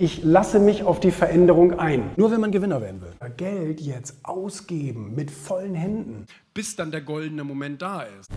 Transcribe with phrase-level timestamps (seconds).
[0.00, 2.12] Ich lasse mich auf die Veränderung ein.
[2.14, 3.10] Nur wenn man Gewinner werden will.
[3.36, 6.26] Geld jetzt ausgeben mit vollen Händen.
[6.54, 8.30] Bis dann der goldene Moment da ist.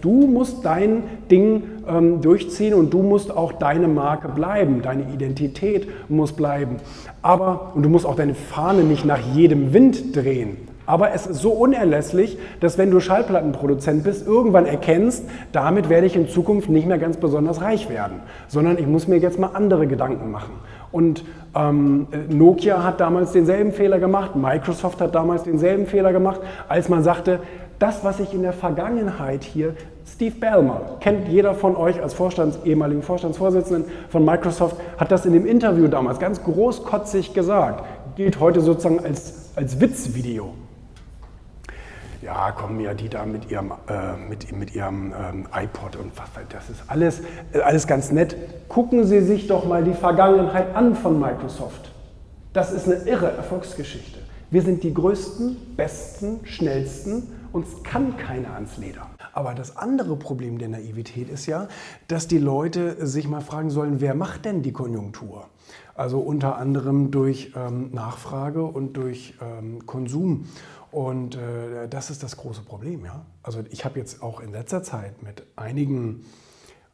[0.00, 5.88] Du musst dein Ding ähm, durchziehen und du musst auch deine Marke bleiben, deine Identität
[6.08, 6.76] muss bleiben.
[7.20, 10.75] Aber, und du musst auch deine Fahne nicht nach jedem Wind drehen.
[10.86, 16.16] Aber es ist so unerlässlich, dass wenn du Schallplattenproduzent bist, irgendwann erkennst, damit werde ich
[16.16, 19.86] in Zukunft nicht mehr ganz besonders reich werden, sondern ich muss mir jetzt mal andere
[19.86, 20.54] Gedanken machen.
[20.92, 26.88] Und ähm, Nokia hat damals denselben Fehler gemacht, Microsoft hat damals denselben Fehler gemacht, als
[26.88, 27.40] man sagte,
[27.78, 29.74] das, was ich in der Vergangenheit hier,
[30.06, 35.32] Steve Ballmer, kennt jeder von euch als Vorstands, ehemaligen Vorstandsvorsitzenden von Microsoft, hat das in
[35.32, 37.84] dem Interview damals ganz großkotzig gesagt,
[38.16, 40.54] gilt heute sozusagen als, als Witzvideo
[42.26, 46.28] ja, kommen ja die da mit ihrem, äh, mit, mit ihrem ähm, iPod und was,
[46.48, 47.20] das ist alles,
[47.52, 48.36] äh, alles ganz nett.
[48.68, 51.92] Gucken Sie sich doch mal die Vergangenheit an von Microsoft.
[52.52, 54.18] Das ist eine irre Erfolgsgeschichte.
[54.50, 59.06] Wir sind die größten, besten, schnellsten, uns kann keiner ans Leder.
[59.36, 61.68] Aber das andere Problem der Naivität ist ja,
[62.08, 65.48] dass die Leute sich mal fragen sollen, wer macht denn die Konjunktur?
[65.94, 70.46] Also unter anderem durch ähm, Nachfrage und durch ähm, Konsum.
[70.90, 73.04] Und äh, das ist das große Problem.
[73.04, 73.26] Ja?
[73.42, 76.24] Also ich habe jetzt auch in letzter Zeit mit einigen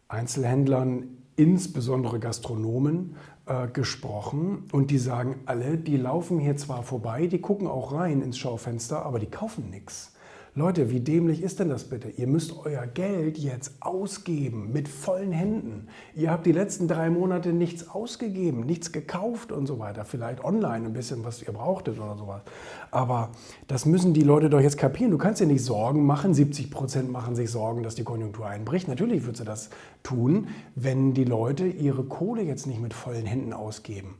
[0.09, 3.15] Einzelhändlern, insbesondere Gastronomen,
[3.47, 8.21] äh, gesprochen und die sagen alle, die laufen hier zwar vorbei, die gucken auch rein
[8.21, 10.13] ins Schaufenster, aber die kaufen nichts.
[10.55, 12.11] Leute, wie dämlich ist denn das bitte?
[12.11, 15.87] Ihr müsst euer Geld jetzt ausgeben mit vollen Händen.
[16.15, 20.05] Ihr habt die letzten drei Monate nichts ausgegeben, nichts gekauft und so weiter.
[20.05, 22.43] Vielleicht online ein bisschen, was ihr brauchtet oder sowas.
[22.91, 23.31] Aber
[23.67, 25.11] das müssen die Leute doch jetzt kapieren.
[25.11, 26.35] Du kannst dir nicht Sorgen machen.
[26.35, 28.89] 70 Prozent machen sich Sorgen, dass die Konjunktur einbricht.
[28.89, 29.71] Natürlich wird sie das
[30.03, 34.19] tun, wenn die Leute ihre Kohle jetzt nicht mit vollen Händen ausgeben.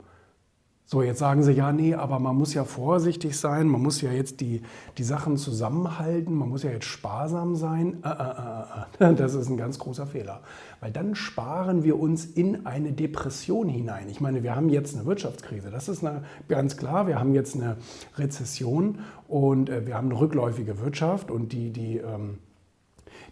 [0.93, 4.11] So, jetzt sagen Sie, ja, nee, aber man muss ja vorsichtig sein, man muss ja
[4.11, 4.61] jetzt die,
[4.99, 8.03] die Sachen zusammenhalten, man muss ja jetzt sparsam sein.
[8.03, 10.41] Äh, äh, äh, das ist ein ganz großer Fehler,
[10.81, 14.07] weil dann sparen wir uns in eine Depression hinein.
[14.07, 17.55] Ich meine, wir haben jetzt eine Wirtschaftskrise, das ist eine, ganz klar, wir haben jetzt
[17.55, 17.77] eine
[18.19, 22.37] Rezession und wir haben eine rückläufige Wirtschaft und die, die ähm,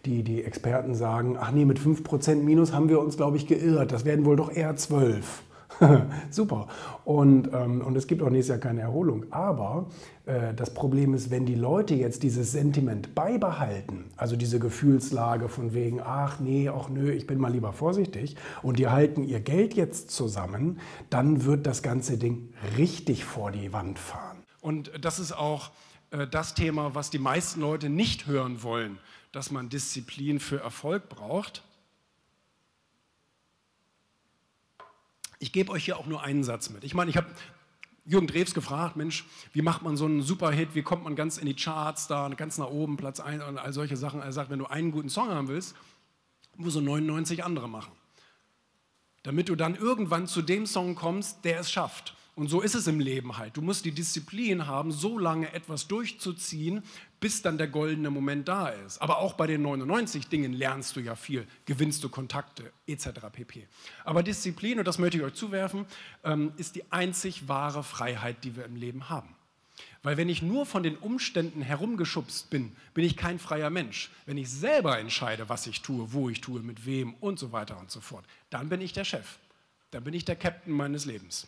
[0.05, 3.91] die, die Experten sagen, ach nee, mit 5% Minus haben wir uns, glaube ich, geirrt.
[3.91, 5.44] Das werden wohl doch eher 12.
[6.29, 6.67] Super.
[7.05, 9.25] Und, ähm, und es gibt auch nächstes Jahr keine Erholung.
[9.31, 9.87] Aber
[10.25, 15.73] äh, das Problem ist, wenn die Leute jetzt dieses Sentiment beibehalten, also diese Gefühlslage von
[15.73, 19.73] wegen, ach nee, ach nö, ich bin mal lieber vorsichtig, und die halten ihr Geld
[19.73, 24.38] jetzt zusammen, dann wird das ganze Ding richtig vor die Wand fahren.
[24.61, 25.71] Und das ist auch
[26.11, 28.99] äh, das Thema, was die meisten Leute nicht hören wollen,
[29.31, 31.63] dass man Disziplin für Erfolg braucht.
[35.41, 36.84] Ich gebe euch hier auch nur einen Satz mit.
[36.84, 37.25] Ich meine, ich habe
[38.06, 41.47] Jürgen Drews gefragt, Mensch, wie macht man so einen Superhit, wie kommt man ganz in
[41.47, 44.22] die Charts da, ganz nach oben, Platz 1 und all solche Sachen.
[44.22, 45.75] Er sagt, wenn du einen guten Song haben willst,
[46.57, 47.91] musst du 99 andere machen.
[49.24, 52.16] Damit du dann irgendwann zu dem Song kommst, der es schafft.
[52.36, 53.58] Und so ist es im Leben halt.
[53.58, 56.81] Du musst die Disziplin haben, so lange etwas durchzuziehen,
[57.19, 59.02] bis dann der goldene Moment da ist.
[59.02, 63.09] Aber auch bei den 99 Dingen lernst du ja viel, gewinnst du Kontakte etc.
[63.34, 63.68] pp.
[64.06, 65.86] Aber Disziplin, und das möchte ich euch zuwerfen,
[66.24, 69.36] ähm, ist die einzig wahre Freiheit, die wir im Leben haben.
[70.02, 74.09] Weil wenn ich nur von den Umständen herumgeschubst bin, bin ich kein freier Mensch.
[74.25, 77.78] Wenn ich selber entscheide, was ich tue, wo ich tue, mit wem und so weiter
[77.78, 79.38] und so fort, dann bin ich der Chef.
[79.92, 81.48] Dann bin ich der Captain meines Lebens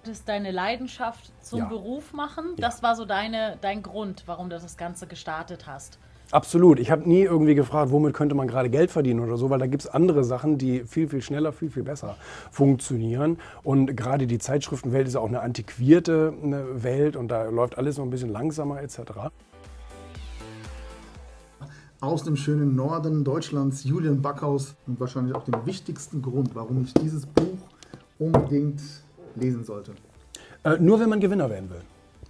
[0.00, 1.64] wolltest deine Leidenschaft zum Ja.
[1.66, 2.54] Beruf machen.
[2.56, 2.68] Ja.
[2.68, 5.98] Das war so deine, dein Grund, warum du das Ganze gestartet hast.
[6.30, 6.78] Absolut.
[6.78, 9.66] Ich habe nie irgendwie gefragt, womit könnte man gerade Geld verdienen oder so, weil da
[9.66, 12.16] gibt es andere Sachen, die viel, viel schneller, viel, viel besser
[12.50, 13.38] funktionieren.
[13.62, 18.04] Und gerade die Zeitschriftenwelt ist auch eine antiquierte eine Welt und da läuft alles noch
[18.04, 19.00] ein bisschen langsamer etc.
[22.00, 26.94] aus dem schönen Norden Deutschlands, Julian Backhaus und wahrscheinlich auch den wichtigsten Grund, warum ich
[26.94, 27.58] dieses Buch
[28.18, 28.80] unbedingt
[29.36, 29.92] lesen sollte.
[30.64, 31.80] Äh, nur wenn man Gewinner werden will.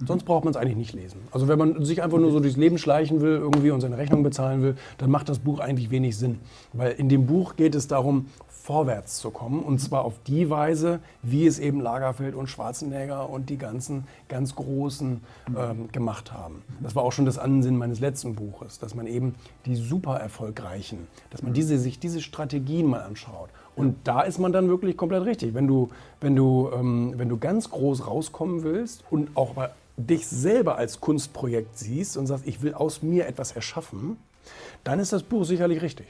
[0.06, 1.20] Sonst braucht man es eigentlich nicht lesen.
[1.30, 4.22] Also wenn man sich einfach nur so durchs Leben schleichen will irgendwie und seine Rechnung
[4.22, 6.38] bezahlen will, dann macht das Buch eigentlich wenig Sinn.
[6.72, 9.62] Weil in dem Buch geht es darum, vorwärts zu kommen.
[9.62, 14.54] Und zwar auf die Weise, wie es eben Lagerfeld und Schwarzenegger und die ganzen ganz
[14.54, 15.20] Großen
[15.58, 16.62] ähm, gemacht haben.
[16.80, 19.34] Das war auch schon das Ansinnen meines letzten Buches, dass man eben
[19.66, 24.52] die super erfolgreichen, dass man diese, sich diese Strategien mal anschaut Und da ist man
[24.52, 25.54] dann wirklich komplett richtig.
[25.54, 25.90] Wenn du,
[26.20, 31.00] wenn du, ähm, wenn du ganz groß rauskommen willst und auch mal dich selber als
[31.00, 34.16] Kunstprojekt siehst und sagst, ich will aus mir etwas erschaffen,
[34.84, 36.06] dann ist das Buch sicherlich richtig.